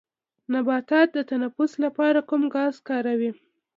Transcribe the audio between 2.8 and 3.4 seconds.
کاروي